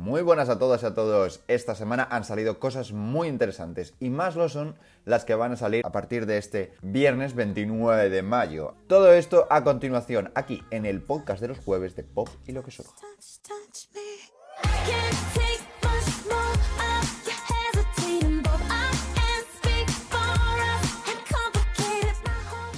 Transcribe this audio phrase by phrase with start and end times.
[0.00, 1.42] Muy buenas a todas y a todos.
[1.46, 5.56] Esta semana han salido cosas muy interesantes y más lo son las que van a
[5.56, 8.76] salir a partir de este viernes 29 de mayo.
[8.86, 12.62] Todo esto a continuación aquí en el podcast de los jueves de Pop y lo
[12.62, 12.94] que surja.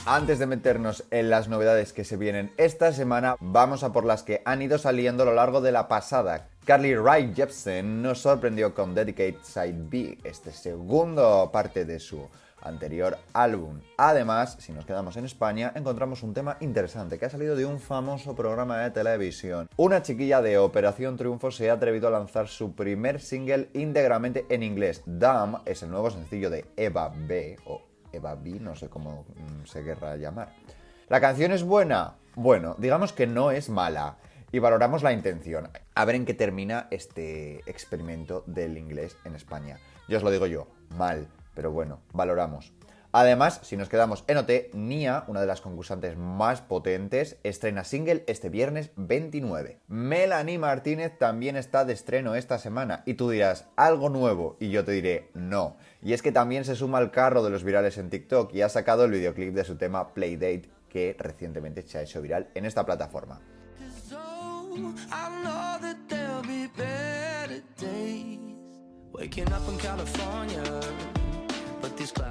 [0.04, 4.24] Antes de meternos en las novedades que se vienen esta semana, vamos a por las
[4.24, 6.48] que han ido saliendo a lo largo de la pasada.
[6.64, 12.28] Carly Rae Jepsen nos sorprendió con Dedicate Side B, este segundo parte de su
[12.62, 13.80] anterior álbum.
[13.96, 17.78] Además, si nos quedamos en España, encontramos un tema interesante que ha salido de un
[17.78, 19.68] famoso programa de televisión.
[19.76, 24.64] Una chiquilla de Operación Triunfo se ha atrevido a lanzar su primer single íntegramente en
[24.64, 25.02] inglés.
[25.06, 29.66] Dumb es el nuevo sencillo de Eva B, o Eva B, no sé cómo mm,
[29.66, 30.54] se querrá llamar.
[31.08, 32.16] ¿La canción es buena?
[32.34, 34.16] Bueno, digamos que no es mala.
[34.50, 35.70] Y valoramos la intención.
[35.94, 39.78] A ver en qué termina este experimento del inglés en España.
[40.08, 42.72] Yo os lo digo yo, mal, pero bueno, valoramos.
[43.14, 48.24] Además, si nos quedamos en OT, Nia, una de las concursantes más potentes, estrena single
[48.26, 49.80] este viernes 29.
[49.86, 54.82] Melanie Martínez también está de estreno esta semana y tú dirás, algo nuevo, y yo
[54.86, 55.76] te diré, no.
[56.00, 58.70] Y es que también se suma al carro de los virales en TikTok y ha
[58.70, 62.86] sacado el videoclip de su tema Playdate que recientemente se ha hecho viral en esta
[62.86, 63.40] plataforma.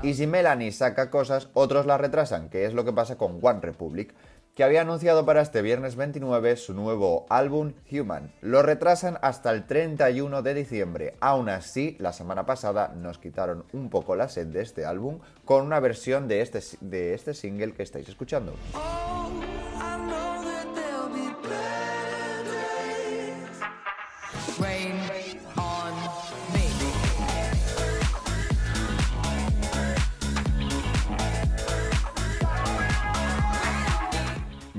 [0.03, 3.59] Y si Melanie saca cosas, otros la retrasan, que es lo que pasa con One
[3.61, 4.13] Republic,
[4.55, 8.33] que había anunciado para este viernes 29 su nuevo álbum Human.
[8.41, 11.15] Lo retrasan hasta el 31 de diciembre.
[11.21, 15.65] Aún así, la semana pasada nos quitaron un poco la sed de este álbum con
[15.65, 18.53] una versión de este, de este single que estáis escuchando.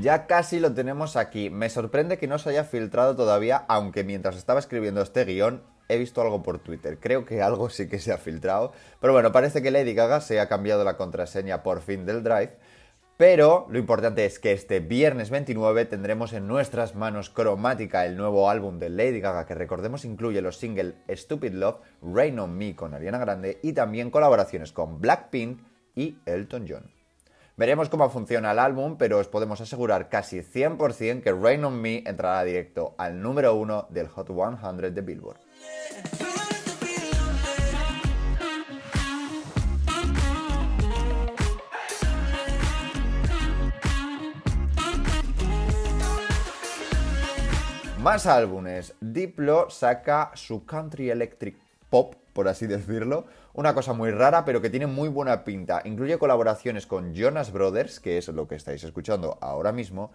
[0.03, 1.49] Ya casi lo tenemos aquí.
[1.49, 5.97] Me sorprende que no se haya filtrado todavía, aunque mientras estaba escribiendo este guion he
[5.97, 6.99] visto algo por Twitter.
[6.99, 8.73] Creo que algo sí que se ha filtrado.
[9.01, 12.59] Pero bueno, parece que Lady Gaga se ha cambiado la contraseña por fin del Drive.
[13.17, 18.51] Pero lo importante es que este viernes 29 tendremos en nuestras manos Cromática, el nuevo
[18.51, 22.93] álbum de Lady Gaga, que recordemos incluye los singles Stupid Love, Rain on Me con
[22.93, 25.61] Ariana Grande y también colaboraciones con Blackpink
[25.95, 27.02] y Elton John.
[27.55, 32.03] Veremos cómo funciona el álbum, pero os podemos asegurar casi 100% que Rain on Me
[32.07, 35.39] entrará directo al número 1 del Hot 100 de Billboard.
[47.99, 48.95] Más álbumes.
[48.99, 51.57] Diplo saca su Country Electric
[51.93, 53.27] Pop por así decirlo.
[53.53, 55.83] Una cosa muy rara, pero que tiene muy buena pinta.
[55.85, 60.11] Incluye colaboraciones con Jonas Brothers, que es lo que estáis escuchando ahora mismo.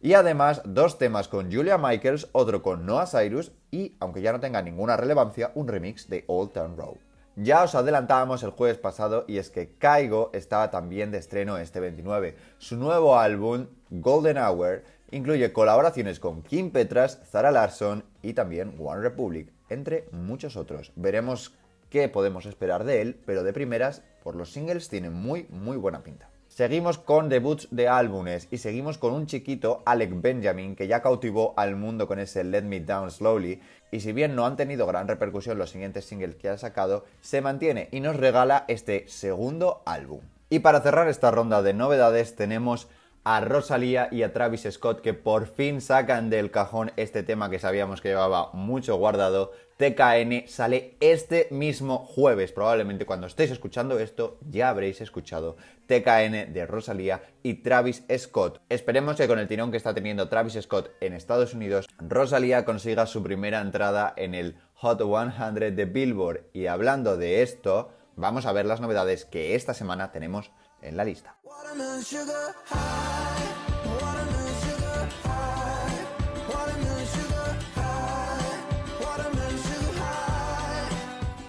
[0.00, 4.40] Y además dos temas con Julia Michaels, otro con Noah Cyrus y, aunque ya no
[4.40, 6.96] tenga ninguna relevancia, un remix de Old Town Road.
[7.36, 11.80] Ya os adelantábamos el jueves pasado y es que Kaigo estaba también de estreno este
[11.80, 12.36] 29.
[12.58, 14.82] Su nuevo álbum, Golden Hour,
[15.12, 20.92] incluye colaboraciones con Kim Petras, Zara Larson y también One Republic, entre muchos otros.
[20.96, 21.54] Veremos
[21.90, 26.02] qué podemos esperar de él, pero de primeras, por los singles tiene muy, muy buena
[26.02, 26.30] pinta.
[26.48, 31.54] Seguimos con debuts de álbumes y seguimos con un chiquito, Alec Benjamin, que ya cautivó
[31.56, 35.08] al mundo con ese Let Me Down Slowly, y si bien no han tenido gran
[35.08, 40.20] repercusión los siguientes singles que ha sacado, se mantiene y nos regala este segundo álbum.
[40.50, 42.86] Y para cerrar esta ronda de novedades tenemos
[43.24, 47.58] a Rosalía y a Travis Scott que por fin sacan del cajón este tema que
[47.58, 49.52] sabíamos que llevaba mucho guardado.
[49.76, 52.52] TKN sale este mismo jueves.
[52.52, 55.56] Probablemente cuando estéis escuchando esto ya habréis escuchado
[55.86, 58.60] TKN de Rosalía y Travis Scott.
[58.68, 63.06] Esperemos que con el tirón que está teniendo Travis Scott en Estados Unidos, Rosalía consiga
[63.06, 66.42] su primera entrada en el Hot 100 de Billboard.
[66.52, 70.52] Y hablando de esto, vamos a ver las novedades que esta semana tenemos
[70.82, 71.36] en la lista.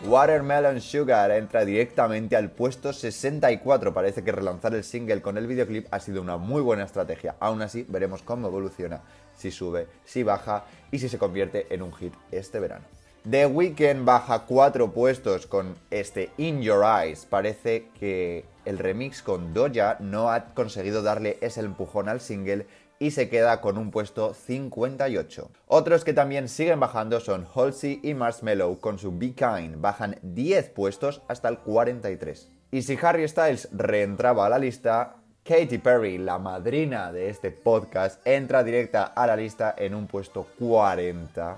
[0.05, 3.93] Watermelon Sugar entra directamente al puesto 64.
[3.93, 7.35] Parece que relanzar el single con el videoclip ha sido una muy buena estrategia.
[7.39, 9.01] Aún así, veremos cómo evoluciona,
[9.35, 12.85] si sube, si baja y si se convierte en un hit este verano.
[13.29, 17.25] The Weeknd baja cuatro puestos con este In Your Eyes.
[17.25, 22.67] Parece que el remix con Doja no ha conseguido darle ese empujón al single
[22.99, 25.49] y se queda con un puesto 58.
[25.67, 30.71] Otros que también siguen bajando son Halsey y Marshmello con su Be Kind, bajan 10
[30.71, 32.49] puestos hasta el 43.
[32.71, 35.15] Y si Harry Styles reentraba a la lista,
[35.45, 40.45] Katy Perry, la madrina de este podcast, entra directa a la lista en un puesto
[40.59, 41.57] 40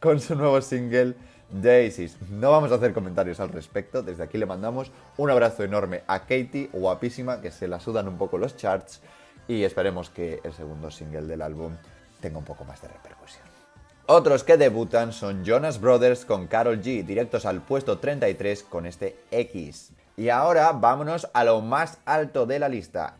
[0.00, 1.14] con su nuevo single
[1.50, 2.20] Daisies.
[2.30, 6.20] No vamos a hacer comentarios al respecto, desde aquí le mandamos un abrazo enorme a
[6.20, 9.00] Katy, guapísima, que se la sudan un poco los charts
[9.48, 11.76] y esperemos que el segundo single del álbum
[12.20, 13.44] tenga un poco más de repercusión.
[14.06, 19.18] Otros que debutan son Jonas Brothers con Carol G, directos al puesto 33 con este
[19.30, 19.92] X.
[20.16, 23.16] Y ahora vámonos a lo más alto de la lista.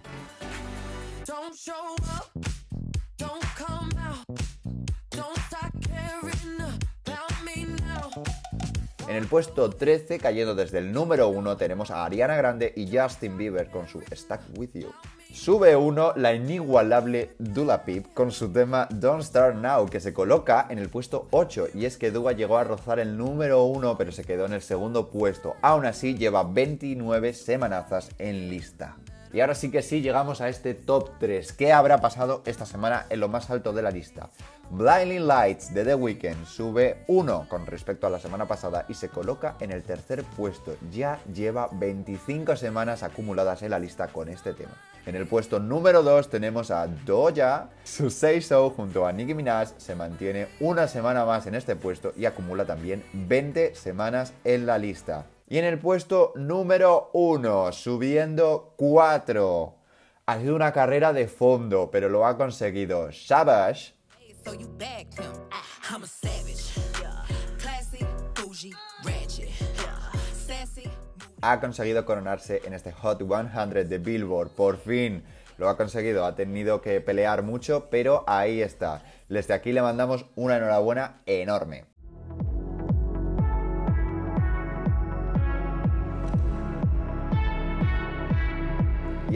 [9.09, 13.39] En el puesto 13, cayendo desde el número 1, tenemos a Ariana Grande y Justin
[13.39, 14.93] Bieber con su Stuck With You.
[15.33, 20.67] Sube uno la inigualable Dula Peep con su tema Don't Start Now, que se coloca
[20.71, 21.69] en el puesto 8.
[21.75, 24.63] Y es que Dua llegó a rozar el número 1, pero se quedó en el
[24.63, 25.55] segundo puesto.
[25.63, 28.97] Aún así, lleva 29 semanazas en lista.
[29.37, 31.53] Y ahora sí que sí, llegamos a este top 3.
[31.53, 34.31] ¿Qué habrá pasado esta semana en lo más alto de la lista?
[34.71, 39.11] Blinding Lights de The Weeknd sube 1 con respecto a la semana pasada y se
[39.11, 40.75] coloca en el tercer puesto.
[40.91, 44.73] Ya lleva 25 semanas acumuladas en la lista con este tema.
[45.05, 47.69] En el puesto número 2 tenemos a Doja.
[47.85, 52.15] Su Say So junto a Nicki Minaj se mantiene una semana más en este puesto
[52.17, 55.27] y acumula también 20 semanas en la lista.
[55.49, 59.75] Y en el puesto número 1, subiendo 4.
[60.27, 63.13] Ha sido una carrera de fondo, pero lo ha conseguido.
[63.13, 63.95] Savage
[71.43, 74.51] ha conseguido coronarse en este Hot 100 de Billboard.
[74.51, 75.23] Por fin
[75.59, 76.25] lo ha conseguido.
[76.25, 79.05] Ha tenido que pelear mucho, pero ahí está.
[79.29, 81.96] Desde aquí le mandamos una enhorabuena enorme.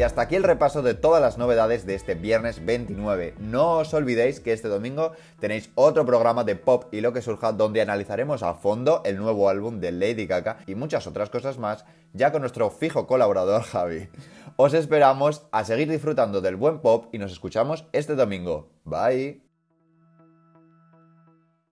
[0.00, 3.34] Y hasta aquí el repaso de todas las novedades de este viernes 29.
[3.38, 7.52] No os olvidéis que este domingo tenéis otro programa de pop y lo que surja
[7.52, 11.84] donde analizaremos a fondo el nuevo álbum de Lady Gaga y muchas otras cosas más
[12.14, 14.08] ya con nuestro fijo colaborador Javi.
[14.56, 18.70] Os esperamos a seguir disfrutando del buen pop y nos escuchamos este domingo.
[18.84, 19.49] Bye.